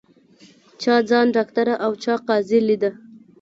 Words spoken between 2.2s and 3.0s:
قاضي لیده